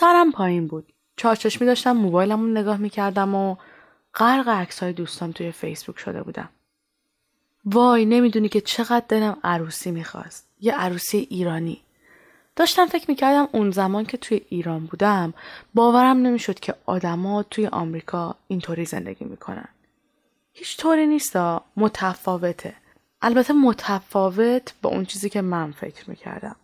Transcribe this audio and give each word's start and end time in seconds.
سرم 0.00 0.32
پایین 0.32 0.66
بود. 0.66 0.92
چارچشمی 1.16 1.66
داشتم 1.66 1.92
موبایلمون 1.92 2.56
نگاه 2.58 2.76
می‌کردم 2.76 3.34
و 3.34 3.56
غرق 4.14 4.48
عکس 4.48 4.82
های 4.82 4.92
دوستام 4.92 5.32
توی 5.32 5.52
فیسبوک 5.52 5.98
شده 5.98 6.22
بودم. 6.22 6.48
وای 7.64 8.04
نمی‌دونی 8.04 8.48
که 8.48 8.60
چقدر 8.60 9.04
دلم 9.08 9.36
عروسی 9.44 9.90
می‌خواست. 9.90 10.48
یه 10.60 10.74
عروسی 10.74 11.26
ایرانی. 11.30 11.80
داشتم 12.56 12.86
فکر 12.86 13.04
می‌کردم 13.08 13.48
اون 13.52 13.70
زمان 13.70 14.04
که 14.04 14.16
توی 14.16 14.40
ایران 14.48 14.86
بودم 14.86 15.34
باورم 15.74 16.16
نمی‌شد 16.16 16.60
که 16.60 16.74
آدما 16.86 17.42
توی 17.42 17.66
آمریکا 17.66 18.36
اینطوری 18.48 18.84
زندگی 18.84 19.24
می‌کنن. 19.24 19.68
هیچ 20.52 20.76
طوری 20.76 21.06
نیستا 21.06 21.64
متفاوته. 21.76 22.74
البته 23.22 23.52
متفاوت 23.52 24.74
با 24.82 24.90
اون 24.90 25.04
چیزی 25.04 25.30
که 25.30 25.40
من 25.40 25.72
فکر 25.72 26.10
می‌کردم. 26.10 26.56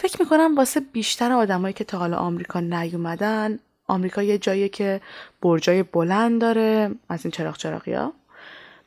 فکر 0.00 0.22
می‌کنم 0.22 0.54
واسه 0.56 0.80
بیشتر 0.80 1.32
آدمایی 1.32 1.74
که 1.74 1.84
تا 1.84 1.98
حالا 1.98 2.16
آمریکا 2.16 2.60
نیومدن 2.60 3.58
آمریکا 3.86 4.22
یه 4.22 4.38
جایی 4.38 4.68
که 4.68 5.00
برجای 5.42 5.82
بلند 5.82 6.40
داره 6.40 6.90
از 7.08 7.24
این 7.24 7.30
چراغ 7.30 7.56
چراغی 7.56 7.92
ها 7.92 8.12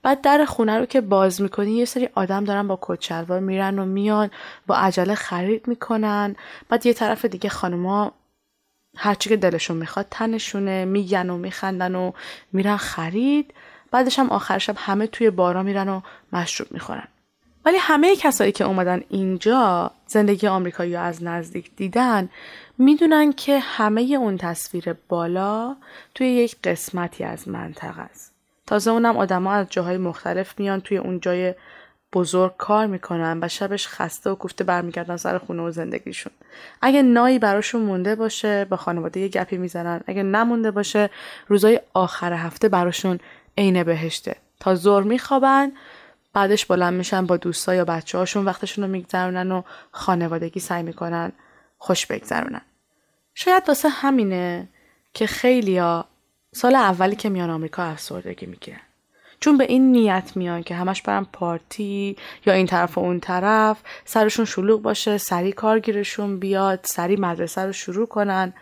بعد 0.03 0.21
در 0.21 0.45
خونه 0.45 0.79
رو 0.79 0.85
که 0.85 1.01
باز 1.01 1.41
می‌کنی 1.41 1.71
یه 1.71 1.85
سری 1.85 2.09
آدم 2.15 2.43
دارن 2.43 2.67
با 2.67 2.79
کچلوار 2.81 3.39
میرن 3.39 3.79
و 3.79 3.85
میان 3.85 4.31
با 4.67 4.75
عجله 4.75 5.15
خرید 5.15 5.67
می‌کنن. 5.67 6.35
بعد 6.69 6.85
یه 6.85 6.93
طرف 6.93 7.25
دیگه 7.25 7.49
خانما 7.49 8.11
هرچی 8.97 9.29
که 9.29 9.37
دلشون 9.37 9.77
می‌خواد 9.77 10.07
تنشونه 10.11 10.85
میگن 10.85 11.29
و 11.29 11.37
میخندن 11.37 11.95
و 11.95 12.11
میرن 12.53 12.77
خرید. 12.77 13.53
بعدش 13.91 14.19
هم 14.19 14.29
آخر 14.29 14.57
شب 14.57 14.75
همه 14.77 15.07
توی 15.07 15.29
بارا 15.29 15.63
میرن 15.63 15.89
و 15.89 16.01
مشروب 16.33 16.71
می‌خورن. 16.71 17.07
ولی 17.65 17.77
همه 17.77 18.15
کسایی 18.15 18.51
که 18.51 18.63
اومدن 18.63 19.01
اینجا 19.09 19.91
زندگی 20.07 20.47
آمریکایی 20.47 20.95
از 20.95 21.23
نزدیک 21.23 21.75
دیدن 21.75 22.29
می‌دونن 22.77 23.33
که 23.33 23.59
همه 23.59 24.01
اون 24.01 24.37
تصویر 24.37 24.93
بالا 25.09 25.75
توی 26.15 26.27
یک 26.27 26.55
قسمتی 26.63 27.23
از 27.23 27.47
منطقه 27.47 28.01
است. 28.01 28.33
تازه 28.67 28.91
اونم 28.91 29.17
آدما 29.17 29.53
از 29.53 29.67
جاهای 29.69 29.97
مختلف 29.97 30.59
میان 30.59 30.81
توی 30.81 30.97
اون 30.97 31.19
جای 31.19 31.55
بزرگ 32.13 32.57
کار 32.57 32.85
می‌کنن 32.87 33.39
و 33.41 33.47
شبش 33.47 33.87
خسته 33.87 34.29
و 34.29 34.35
کوفته 34.35 34.63
برمیگردن 34.63 35.17
سر 35.17 35.37
خونه 35.37 35.63
و 35.63 35.71
زندگیشون. 35.71 36.33
اگه 36.81 37.01
نایی 37.01 37.39
براشون 37.39 37.81
مونده 37.81 38.15
باشه 38.15 38.65
با 38.65 38.77
خانواده 38.77 39.19
یه 39.19 39.27
گپی 39.27 39.57
می‌زنن. 39.57 40.01
اگه 40.07 40.23
نمونده 40.23 40.71
باشه 40.71 41.09
روزای 41.47 41.79
آخر 41.93 42.33
هفته 42.33 42.69
براشون 42.69 43.19
عین 43.57 43.83
بهشته. 43.83 44.35
تا 44.59 44.75
زور 44.75 45.03
میخوابن 45.03 45.71
بعدش 46.33 46.65
بلند 46.65 46.93
میشن 46.93 47.25
با 47.25 47.37
دوستا 47.37 47.75
یا 47.75 47.85
بچه 47.85 48.17
هاشون 48.17 48.45
وقتشون 48.45 48.83
رو 48.83 48.89
میگذرونن 48.89 49.51
و 49.51 49.61
خانوادگی 49.91 50.59
سعی 50.59 50.83
می‌کنن 50.83 51.31
خوش 51.77 52.05
بگذرونن. 52.05 52.61
شاید 53.35 53.63
واسه 53.67 53.89
همینه 53.89 54.67
که 55.13 55.27
خیلیا 55.27 56.05
سال 56.53 56.75
اولی 56.75 57.15
که 57.15 57.29
میان 57.29 57.49
آمریکا 57.49 57.83
افسردگی 57.83 58.45
می‌گیرن. 58.45 58.79
چون 59.39 59.57
به 59.57 59.63
این 59.63 59.91
نیت 59.91 60.31
میان 60.35 60.63
که 60.63 60.75
همش 60.75 61.01
برن 61.01 61.25
پارتی 61.33 62.17
یا 62.45 62.53
این 62.53 62.65
طرف 62.65 62.97
و 62.97 63.01
اون 63.01 63.19
طرف 63.19 63.77
سرشون 64.05 64.45
شلوغ 64.45 64.81
باشه 64.81 65.17
سری 65.17 65.51
کارگیرشون 65.51 66.39
بیاد 66.39 66.79
سری 66.83 67.15
مدرسه 67.15 67.61
رو 67.61 67.71
شروع 67.71 68.07
کنن. 68.07 68.53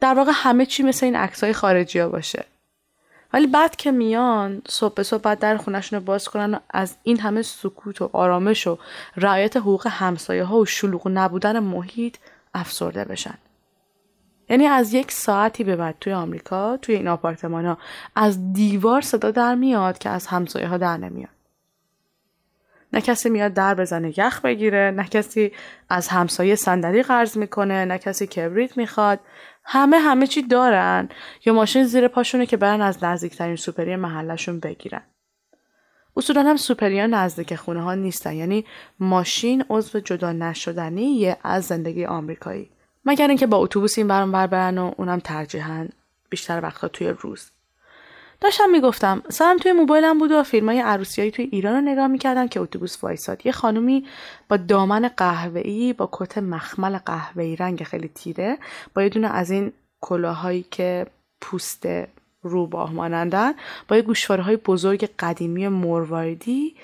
در 0.00 0.14
واقع 0.14 0.32
همه 0.34 0.66
چی 0.66 0.82
مثل 0.82 1.06
این 1.06 1.16
عکسای 1.16 1.52
خارجی 1.52 1.98
ها 1.98 2.08
باشه. 2.08 2.44
ولی 3.32 3.46
بعد 3.46 3.76
که 3.76 3.92
میان 3.92 4.62
صبح 4.68 5.02
صبح 5.02 5.22
بعد 5.22 5.38
در 5.38 5.56
خونشون 5.56 5.98
رو 5.98 6.04
باز 6.04 6.28
کنن 6.28 6.54
و 6.54 6.58
از 6.70 6.96
این 7.02 7.20
همه 7.20 7.42
سکوت 7.42 8.02
و 8.02 8.10
آرامش 8.12 8.66
و 8.66 8.78
رعایت 9.16 9.56
حقوق 9.56 9.86
همسایه 9.86 10.44
ها 10.44 10.56
و 10.56 10.66
شلوغ 10.66 11.08
نبودن 11.08 11.58
محیط 11.58 12.16
افسرده 12.54 13.04
بشن. 13.04 13.38
یعنی 14.48 14.66
از 14.66 14.94
یک 14.94 15.12
ساعتی 15.12 15.64
به 15.64 15.76
بعد 15.76 15.94
توی 16.00 16.12
آمریکا 16.12 16.76
توی 16.76 16.94
این 16.94 17.08
آپارتمان 17.08 17.66
ها 17.66 17.78
از 18.16 18.52
دیوار 18.52 19.00
صدا 19.00 19.30
در 19.30 19.54
میاد 19.54 19.98
که 19.98 20.10
از 20.10 20.26
همسایه 20.26 20.68
ها 20.68 20.76
در 20.76 20.96
نمیاد. 20.96 21.35
نه 22.96 23.02
کسی 23.02 23.30
میاد 23.30 23.52
در 23.54 23.74
بزنه 23.74 24.18
یخ 24.18 24.40
بگیره 24.40 24.92
نه 24.96 25.04
کسی 25.04 25.52
از 25.88 26.08
همسایه 26.08 26.54
صندلی 26.54 27.02
قرض 27.02 27.36
می‌کنه 27.36 27.84
نه 27.84 27.98
کسی 27.98 28.26
کبریت 28.26 28.76
می‌خواد. 28.76 29.20
همه 29.64 29.98
همه 29.98 30.26
چی 30.26 30.42
دارن. 30.42 31.08
یا 31.46 31.52
ماشین 31.52 31.84
زیر 31.84 32.08
پاشونه 32.08 32.46
که 32.46 32.56
برن 32.56 32.80
از 32.80 33.04
نزدیکترین 33.04 33.56
سوپری 33.56 33.96
محلشون 33.96 34.60
بگیرن. 34.60 35.02
اصولا 36.16 36.42
هم 36.42 36.56
سوپری 36.56 37.00
ها 37.00 37.06
نزدیک 37.06 37.54
خونه 37.54 37.82
ها 37.82 37.94
نیستن. 37.94 38.32
یعنی 38.32 38.64
ماشین 39.00 39.64
عضو 39.70 40.00
جدا 40.00 40.32
نشدنی 40.32 41.34
از 41.42 41.64
زندگی 41.64 42.04
آمریکایی. 42.04 42.70
مگر 43.04 43.28
اینکه 43.28 43.46
با 43.46 43.56
اتوبوس 43.56 43.98
این 43.98 44.08
برام 44.08 44.32
بر 44.32 44.46
برن 44.46 44.78
و 44.78 44.92
اونم 44.96 45.18
ترجیحاً 45.18 45.88
بیشتر 46.30 46.60
وقتا 46.62 46.88
توی 46.88 47.08
روز. 47.08 47.50
داشتم 48.40 48.70
می‌گفتم 48.70 49.22
سرم 49.28 49.56
توی 49.56 49.72
موبایلم 49.72 50.18
بود 50.18 50.32
و 50.32 50.42
فیلمای 50.42 50.80
عروسیایی 50.80 51.30
توی 51.30 51.48
ایران 51.52 51.74
رو 51.74 51.80
نگاه 51.80 52.06
می‌کردم 52.06 52.48
که 52.48 52.60
اتوبوس 52.60 53.04
وایساد. 53.04 53.46
یه 53.46 53.52
خانومی 53.52 54.06
با 54.48 54.56
دامن 54.56 55.08
قهوه‌ای 55.16 55.92
با 55.92 56.08
کت 56.12 56.38
مخمل 56.38 56.98
قهوه‌ای 56.98 57.56
رنگ 57.56 57.82
خیلی 57.82 58.08
تیره 58.08 58.58
با 58.94 59.02
یه 59.02 59.08
دونه 59.08 59.28
از 59.28 59.50
این 59.50 59.72
کلاهایی 60.00 60.66
که 60.70 61.06
پوست 61.40 61.86
روباه 62.42 62.92
مانندن 62.92 63.52
با 63.88 63.96
یه 63.96 64.02
گوشواره 64.02 64.42
های 64.42 64.56
بزرگ 64.56 65.10
قدیمی 65.18 65.68
مرواریدی 65.68 66.76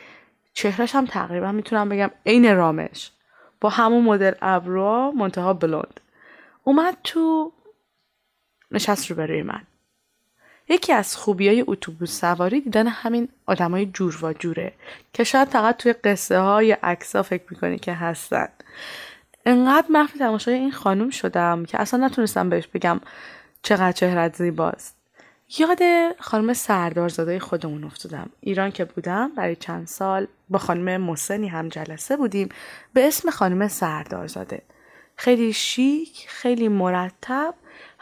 چهرش 0.54 0.94
هم 0.94 1.06
تقریبا 1.06 1.52
می‌تونم 1.52 1.88
بگم 1.88 2.10
عین 2.26 2.56
رامش. 2.56 3.10
با 3.60 3.68
همون 3.68 4.04
مدل 4.04 4.32
ابرو 4.42 5.12
منتها 5.16 5.54
بلوند. 5.54 6.00
اومد 6.64 6.96
تو 7.04 7.52
نشست 8.70 9.10
رو 9.10 9.16
برای 9.16 9.42
من. 9.42 9.60
یکی 10.72 10.92
از 10.92 11.16
خوبی 11.16 11.48
های 11.48 11.64
اتوبوس 11.66 12.20
سواری 12.20 12.60
دیدن 12.60 12.86
همین 12.86 13.28
آدمای 13.46 13.86
جور 13.86 14.24
و 14.24 14.32
جوره 14.32 14.72
که 15.12 15.24
شاید 15.24 15.48
فقط 15.48 15.76
توی 15.76 15.92
قصه 15.92 16.38
های 16.38 16.76
ها 17.14 17.22
فکر 17.22 17.42
می‌کنی 17.50 17.78
که 17.78 17.92
هستن. 17.92 18.48
انقدر 19.46 19.86
محو 19.90 20.18
تماشای 20.18 20.54
این 20.54 20.72
خانم 20.72 21.10
شدم 21.10 21.64
که 21.64 21.80
اصلا 21.80 22.06
نتونستم 22.06 22.48
بهش 22.48 22.66
بگم 22.66 23.00
چقدر 23.62 23.92
چهرت 23.92 24.36
زیباست. 24.36 24.96
یاد 25.58 25.78
خانم 26.18 26.52
سردارزاده 26.52 27.38
خودمون 27.38 27.84
افتادم. 27.84 28.30
ایران 28.40 28.70
که 28.70 28.84
بودم 28.84 29.32
برای 29.36 29.56
چند 29.56 29.86
سال 29.86 30.26
با 30.48 30.58
خانم 30.58 31.00
مسنی 31.00 31.48
هم 31.48 31.68
جلسه 31.68 32.16
بودیم 32.16 32.48
به 32.92 33.08
اسم 33.08 33.30
خانم 33.30 33.68
سردارزاده. 33.68 34.62
خیلی 35.16 35.52
شیک 35.52 36.26
خیلی 36.28 36.68
مرتب 36.68 37.54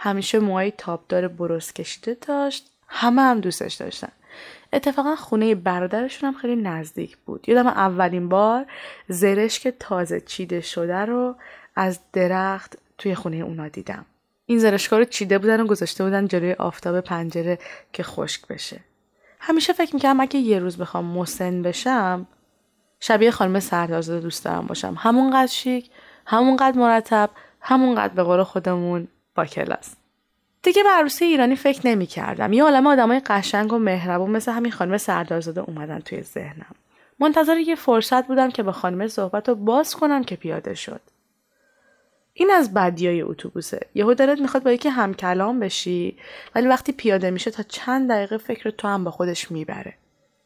همیشه 0.02 0.38
موهای 0.38 0.70
تابدار 0.70 1.28
برس 1.28 1.72
کشیده 1.72 2.16
داشت. 2.26 2.70
همه 2.88 3.22
هم 3.22 3.40
دوستش 3.40 3.74
داشتن. 3.74 4.12
اتفاقا 4.72 5.16
خونه 5.16 5.54
برادرشون 5.54 6.28
هم 6.32 6.40
خیلی 6.40 6.56
نزدیک 6.56 7.16
بود. 7.16 7.48
یادم 7.48 7.66
اولین 7.66 8.28
بار 8.28 8.66
زرشک 9.08 9.74
تازه 9.80 10.20
چیده 10.20 10.60
شده 10.60 10.96
رو 10.96 11.34
از 11.76 12.00
درخت 12.12 12.78
توی 12.98 13.14
خونه 13.14 13.36
اونا 13.36 13.68
دیدم. 13.68 14.06
این 14.46 14.58
زرشکا 14.58 14.98
رو 14.98 15.04
چیده 15.04 15.38
بودن 15.38 15.60
و 15.60 15.66
گذاشته 15.66 16.04
بودن 16.04 16.28
جلوی 16.28 16.52
آفتاب 16.52 17.00
پنجره 17.00 17.58
که 17.92 18.02
خشک 18.02 18.46
بشه. 18.46 18.80
همیشه 19.40 19.72
فکر 19.72 19.94
می‌کردم 19.94 20.20
اگه 20.20 20.40
یه 20.40 20.58
روز 20.58 20.78
بخوام 20.78 21.04
مسن 21.04 21.62
بشم 21.62 22.26
شبیه 23.00 23.30
خانم 23.30 23.60
سردارزاده 23.60 24.20
دوست 24.20 24.44
دارم 24.44 24.66
باشم. 24.66 24.94
همونقدر 24.98 25.52
شیک 25.52 25.90
همونقدر 26.26 26.78
مرتب 26.78 27.30
همونقدر 27.60 28.14
به 28.14 28.22
قول 28.22 28.42
خودمون 28.42 29.08
کلاس 29.44 29.94
دیگه 30.62 30.82
به 30.82 30.88
عروسی 30.88 31.24
ایرانی 31.24 31.56
فکر 31.56 31.86
نمی 31.86 32.06
کردم 32.06 32.52
یه 32.52 32.64
عالم 32.64 32.86
آدمای 32.86 33.20
قشنگ 33.26 33.72
و 33.72 33.78
مهربون 33.78 34.30
مثل 34.30 34.52
همین 34.52 34.72
خانم 34.72 34.98
سردارزاده 34.98 35.60
اومدن 35.60 36.00
توی 36.00 36.22
ذهنم. 36.22 36.74
منتظر 37.18 37.56
یه 37.56 37.74
فرصت 37.74 38.26
بودم 38.26 38.50
که 38.50 38.62
با 38.62 38.72
خانم 38.72 39.08
صحبت 39.08 39.48
رو 39.48 39.54
باز 39.54 39.94
کنم 39.94 40.24
که 40.24 40.36
پیاده 40.36 40.74
شد. 40.74 41.00
این 42.34 42.50
از 42.50 42.74
بدیای 42.74 43.22
اتوبوسه. 43.22 43.80
یهو 43.94 44.14
دلت 44.14 44.40
می‌خواد 44.40 44.62
با 44.62 44.72
یکی 44.72 44.88
هم 44.88 45.14
کلام 45.14 45.60
بشی 45.60 46.16
ولی 46.54 46.68
وقتی 46.68 46.92
پیاده 46.92 47.30
میشه 47.30 47.50
تا 47.50 47.62
چند 47.62 48.10
دقیقه 48.10 48.38
فکر 48.38 48.70
تو 48.70 48.88
هم 48.88 49.04
با 49.04 49.10
خودش 49.10 49.50
می‌بره. 49.50 49.94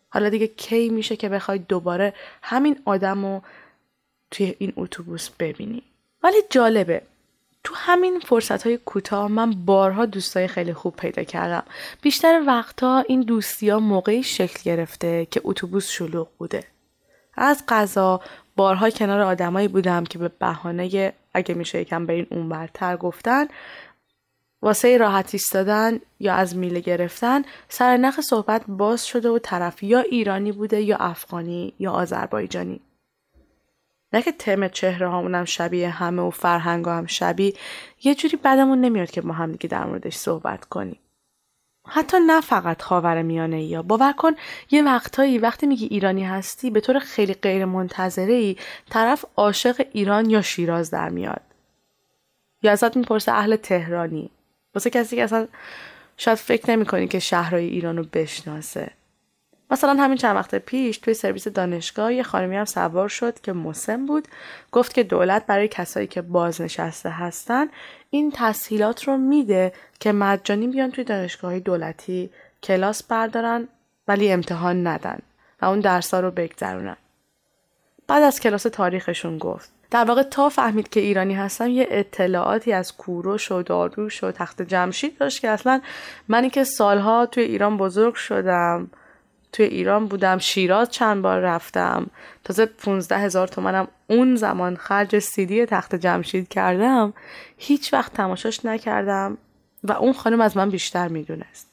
حالا 0.08 0.28
دیگه 0.28 0.46
کی 0.46 0.88
میشه 0.88 1.16
که 1.16 1.28
بخوای 1.28 1.58
دوباره 1.58 2.14
همین 2.42 2.78
آدم 2.84 3.24
رو 3.24 3.42
توی 4.30 4.54
این 4.58 4.72
اتوبوس 4.76 5.30
ببینی؟ 5.30 5.82
ولی 6.22 6.36
جالبه. 6.50 7.02
تو 7.64 7.74
همین 7.76 8.20
فرصت 8.20 8.62
های 8.62 8.76
کوتاه 8.76 9.28
من 9.28 9.50
بارها 9.50 10.06
دوستای 10.06 10.48
خیلی 10.48 10.72
خوب 10.72 10.96
پیدا 10.96 11.22
کردم. 11.22 11.62
بیشتر 12.02 12.42
وقتها 12.46 13.00
این 13.00 13.20
دوستی 13.20 13.68
ها 13.70 13.78
موقعی 13.78 14.22
شکل 14.22 14.60
گرفته 14.64 15.26
که 15.30 15.40
اتوبوس 15.44 15.90
شلوغ 15.90 16.28
بوده. 16.38 16.64
از 17.36 17.64
قضا 17.68 18.20
بارها 18.56 18.90
کنار 18.90 19.20
آدمایی 19.20 19.68
بودم 19.68 20.04
که 20.04 20.18
به 20.18 20.28
بهانه 20.28 21.12
اگه 21.34 21.54
میشه 21.54 21.80
یکم 21.80 22.06
به 22.06 22.12
این 22.12 22.26
اونورتر 22.30 22.96
گفتن 22.96 23.46
واسه 24.62 24.96
راحت 24.96 25.34
ایستادن 25.34 26.00
یا 26.20 26.34
از 26.34 26.56
میله 26.56 26.80
گرفتن 26.80 27.42
سر 27.68 27.96
نخ 27.96 28.20
صحبت 28.20 28.62
باز 28.68 29.06
شده 29.06 29.28
و 29.28 29.38
طرف 29.38 29.82
یا 29.82 30.00
ایرانی 30.00 30.52
بوده 30.52 30.80
یا 30.80 30.96
افغانی 30.96 31.74
یا 31.78 31.92
آذربایجانی. 31.92 32.80
نه 34.14 34.22
که 34.22 34.32
تم 34.32 34.68
چهره 34.68 35.08
هامونم 35.08 35.44
شبیه 35.44 35.90
همه 35.90 36.22
و 36.22 36.30
فرهنگ 36.30 36.84
هم 36.88 37.06
شبیه 37.06 37.54
یه 38.02 38.14
جوری 38.14 38.36
بدمون 38.36 38.80
نمیاد 38.80 39.10
که 39.10 39.22
ما 39.22 39.34
هم 39.34 39.52
دیگه 39.52 39.68
در 39.68 39.84
موردش 39.84 40.14
صحبت 40.14 40.64
کنیم. 40.64 40.98
حتی 41.86 42.16
نه 42.26 42.40
فقط 42.40 42.82
خاور 42.82 43.22
میانه 43.22 43.64
یا 43.64 43.82
باور 43.82 44.12
کن 44.12 44.32
یه 44.70 44.82
وقتایی 44.82 45.38
وقتی 45.38 45.66
میگی 45.66 45.86
ایرانی 45.86 46.24
هستی 46.24 46.70
به 46.70 46.80
طور 46.80 46.98
خیلی 46.98 47.34
غیر 47.34 47.64
منتظره 47.64 48.32
ای 48.32 48.56
طرف 48.90 49.24
عاشق 49.36 49.86
ایران 49.92 50.30
یا 50.30 50.42
شیراز 50.42 50.90
در 50.90 51.08
میاد. 51.08 51.42
یا 52.62 52.72
ازت 52.72 52.96
می‌پرسه 52.96 53.32
اهل 53.32 53.56
تهرانی. 53.56 54.30
واسه 54.74 54.90
کسی 54.90 55.16
که 55.16 55.24
اصلا 55.24 55.48
شاید 56.16 56.38
فکر 56.38 56.70
نمی‌کنی 56.70 57.08
که 57.08 57.18
شهرهای 57.18 57.66
ایران 57.66 57.96
رو 57.96 58.04
بشناسه. 58.12 58.90
مثلا 59.74 59.94
همین 59.94 60.18
چند 60.18 60.36
وقت 60.36 60.54
پیش 60.54 60.98
توی 60.98 61.14
سرویس 61.14 61.48
دانشگاه 61.48 62.14
یه 62.14 62.22
خانمی 62.22 62.56
هم 62.56 62.64
سوار 62.64 63.08
شد 63.08 63.40
که 63.40 63.52
مسن 63.52 64.06
بود. 64.06 64.28
گفت 64.72 64.94
که 64.94 65.02
دولت 65.02 65.46
برای 65.46 65.68
کسایی 65.68 66.06
که 66.06 66.22
بازنشسته 66.22 67.10
هستن 67.10 67.66
این 68.10 68.32
تسهیلات 68.34 69.04
رو 69.04 69.16
میده 69.16 69.72
که 70.00 70.12
مجانی 70.12 70.66
بیان 70.66 70.90
توی 70.90 71.04
دانشگاه 71.04 71.58
دولتی 71.58 72.30
کلاس 72.62 73.02
بردارن 73.02 73.68
ولی 74.08 74.32
امتحان 74.32 74.86
ندن 74.86 75.18
و 75.62 75.64
اون 75.64 75.80
درسا 75.80 76.20
رو 76.20 76.30
بگذرونن. 76.30 76.96
بعد 78.06 78.22
از 78.22 78.40
کلاس 78.40 78.62
تاریخشون 78.62 79.38
گفت. 79.38 79.70
در 79.90 80.04
واقع 80.04 80.22
تا 80.22 80.48
فهمید 80.48 80.88
که 80.88 81.00
ایرانی 81.00 81.34
هستم 81.34 81.68
یه 81.68 81.86
اطلاعاتی 81.90 82.72
از 82.72 82.96
کوروش 82.96 83.52
و 83.52 83.62
داروش 83.62 84.24
و 84.24 84.30
تخت 84.30 84.62
جمشید 84.62 85.18
داشت 85.18 85.40
که 85.40 85.48
اصلا 85.48 85.80
منی 86.28 86.50
که 86.50 86.64
سالها 86.64 87.26
توی 87.26 87.42
ایران 87.44 87.76
بزرگ 87.76 88.14
شدم 88.14 88.90
توی 89.54 89.66
ایران 89.66 90.06
بودم 90.06 90.38
شیراز 90.38 90.90
چند 90.90 91.22
بار 91.22 91.40
رفتم. 91.40 92.06
تازه 92.44 92.66
15 92.66 93.18
هزار 93.18 93.48
تومنم 93.48 93.88
اون 94.06 94.36
زمان 94.36 94.76
خرج 94.76 95.18
سیدی 95.18 95.66
تخت 95.66 95.94
جمشید 95.94 96.48
کردم. 96.48 97.14
هیچ 97.56 97.92
وقت 97.92 98.12
تماشاش 98.12 98.64
نکردم 98.64 99.38
و 99.84 99.92
اون 99.92 100.12
خانم 100.12 100.40
از 100.40 100.56
من 100.56 100.70
بیشتر 100.70 101.08
می‌دونست. 101.08 101.70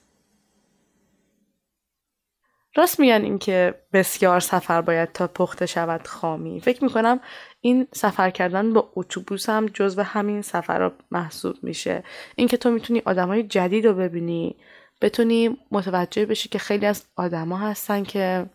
راست 2.76 3.00
میگن 3.00 3.22
این 3.22 3.40
که 3.40 3.74
بسیار 3.94 4.40
سفر 4.40 4.82
باید 4.82 5.12
تا 5.12 5.28
پخته 5.28 5.66
شود 5.66 6.08
خامی. 6.08 6.62
فکر 6.62 6.84
می‌کنم 6.84 7.20
این 7.62 7.88
سفر 7.94 8.30
کردن 8.30 8.74
با 8.74 8.92
اتوبوس 8.96 9.50
هم 9.50 9.66
جزو 9.66 10.02
همین 10.02 10.42
سفر 10.42 10.92
محسوب 11.12 11.56
میشه. 11.64 12.04
اینکه 12.36 12.58
تو 12.58 12.72
می‌تونی 12.72 13.02
آدمای 13.06 13.44
جدید 13.44 13.88
رو 13.88 13.94
ببینی 13.94 14.56
بتونی 15.02 15.58
متوجه 15.72 16.26
بشی 16.26 16.50
که 16.50 16.60
خیلی 16.60 16.86
از 16.86 17.04
آدما 17.16 17.58
هستن 17.58 18.04
که 18.04 18.46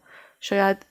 شاید 0.41 0.87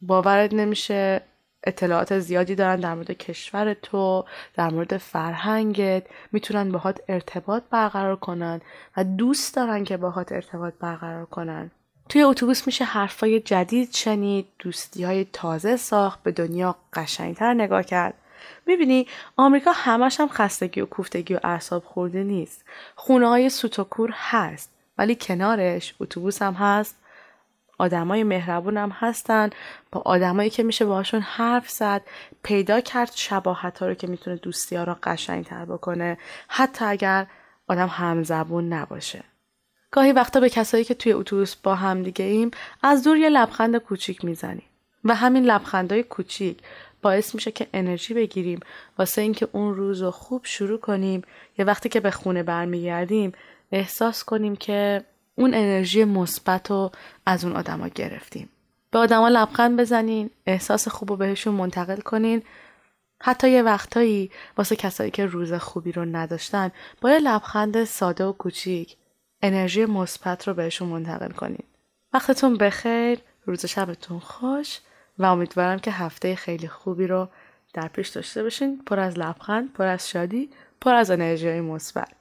باورت 0.00 0.52
نمیشه 0.52 1.20
اطلاعات 1.64 2.18
زیادی 2.18 2.54
دارن 2.54 2.80
در 2.80 2.94
مورد 2.94 3.10
کشور 3.10 3.74
تو 3.74 4.24
در 4.54 4.70
مورد 4.70 4.96
فرهنگت 4.96 6.02
می‌تونن 6.32 6.72
باهات 6.72 7.00
ارتباط 7.08 7.62
برقرار 7.70 8.16
کنن 8.16 8.60
و 8.96 9.04
دوست 9.04 9.56
دارن 9.56 9.84
که 9.84 9.96
باهات 9.96 10.32
ارتباط 10.32 10.74
برقرار 10.80 11.26
کنن. 11.26 11.70
توی 12.08 12.22
اتوبوس 12.22 12.66
میشه 12.66 12.84
حرفای 12.84 13.40
جدید 13.40 13.94
شنید 13.94 14.46
دوستی 14.58 15.04
های 15.04 15.26
تازه 15.32 15.76
ساخت 15.76 16.22
به 16.22 16.32
دنیا 16.32 16.76
قشنگتر 16.92 17.54
نگاه 17.54 17.82
کرد. 17.82 18.14
می‌بینی 18.66 19.06
آمریکا 19.36 19.72
همش 19.72 20.20
هم 20.20 20.28
خستگی 20.28 20.80
و 20.80 20.86
کوفتگی 20.86 21.34
و 21.34 21.40
اعصاب 21.44 21.84
خورده 21.84 22.22
نیست. 22.22 22.64
خونه 22.94 23.28
های 23.28 23.50
سوتوکور 23.50 24.10
هست. 24.14 24.77
ولی 24.98 25.14
کنارش 25.14 25.94
اتوبوس 26.00 26.42
هم 26.42 26.54
هست 26.54 26.96
آدمای 27.78 28.24
مهربون 28.24 28.76
هم 28.76 28.90
هستن. 28.90 29.50
با 29.92 30.02
آدمایی 30.04 30.50
که 30.50 30.62
میشه 30.62 30.84
باهاشون 30.84 31.20
حرف 31.20 31.70
زد 31.70 32.02
پیدا 32.42 32.80
کرد 32.80 33.10
شباهت 33.14 33.78
ها 33.78 33.86
رو 33.86 33.94
که 33.94 34.06
می‌تونه 34.06 34.36
دوستی 34.36 34.76
ها 34.76 34.84
رو 34.84 34.96
قشنگ 35.02 35.44
تر 35.44 35.64
بکنه. 35.64 36.18
حتی 36.48 36.84
اگر 36.84 37.26
آدم 37.68 37.86
همزبون 37.86 38.72
نباشه. 38.72 39.24
گاهی 39.90 40.12
وقتا 40.12 40.40
به 40.40 40.48
کسایی 40.48 40.84
که 40.84 40.94
توی 40.94 41.12
اتوبوس 41.12 41.56
با 41.56 41.74
هم 41.74 42.02
دیگه 42.02 42.24
ایم 42.24 42.50
از 42.82 43.04
دور 43.04 43.16
یه 43.16 43.28
لبخند 43.28 43.76
کوچیک 43.76 44.24
می‌زنیم. 44.24 44.62
و 45.04 45.14
همین 45.14 45.44
لبخندهای 45.44 46.02
کوچیک 46.02 46.58
باعث 47.02 47.34
میشه 47.34 47.50
که 47.50 47.66
انرژی 47.72 48.14
بگیریم. 48.14 48.60
واسه 48.98 49.22
اینکه 49.22 49.48
اون 49.52 49.74
روز 49.74 50.02
رو 50.02 50.10
خوب 50.10 50.40
شروع 50.44 50.78
کنیم 50.78 51.22
یه 51.58 51.64
وقتی 51.64 51.88
که 51.88 52.00
به 52.00 52.10
خونه 52.10 52.42
برمیگردیم 52.42 53.32
احساس 53.72 54.24
کنیم 54.24 54.56
که 54.56 55.04
اون 55.34 55.54
انرژی 55.54 56.04
مثبت 56.04 56.70
رو 56.70 56.90
از 57.26 57.44
اون 57.44 57.56
آدما 57.56 57.88
گرفتیم. 57.88 58.48
به 58.90 58.98
آدما 58.98 59.28
لبخند 59.28 59.80
بزنین 59.80 60.30
احساس 60.46 60.88
خوب 60.88 61.10
رو 61.10 61.16
بهشون 61.16 61.54
منتقل 61.54 62.00
کنین. 62.00 62.42
حتی 63.22 63.50
یه 63.50 63.62
وقتایی 63.62 64.30
واسه 64.56 64.76
کسایی 64.76 65.10
که 65.10 65.26
روز 65.26 65.52
خوبی 65.52 65.92
رو 65.92 66.04
نداشتن 66.04 66.70
با 67.00 67.10
یه 67.10 67.18
لبخند 67.18 67.84
ساده 67.84 68.24
و 68.24 68.32
کوچیک 68.32 68.96
انرژی 69.42 69.84
مثبت 69.86 70.48
رو 70.48 70.54
بهشون 70.54 70.88
منتقل 70.88 71.30
کنین. 71.30 71.64
وقتتون 72.12 72.56
بخیر 72.56 73.18
روز 73.46 73.66
شبتون 73.66 74.18
خوش 74.18 74.80
و 75.18 75.24
امیدوارم 75.24 75.78
که 75.78 75.90
هفته 75.90 76.34
خیلی 76.34 76.68
خوبی 76.68 77.06
رو 77.06 77.28
در 77.74 77.88
پیش 77.88 78.08
داشته 78.08 78.42
باشین. 78.42 78.82
پر 78.86 79.00
از 79.00 79.18
لبخند 79.18 79.72
پر 79.72 79.86
از 79.86 80.08
شادی 80.08 80.50
پر 80.80 80.94
از 80.94 81.10
انرژی 81.10 81.60
مثبت. 81.60 82.17